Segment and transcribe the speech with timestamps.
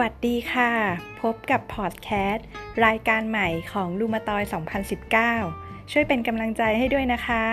[0.00, 0.70] วัสดีค่ะ
[1.20, 2.46] พบกับพอดแคสต์
[2.86, 4.42] รายการใหม่ของลูมาตอย
[5.16, 7.44] 2019 ช่วยเป็นกำลังใจให้ด้วยนะคะ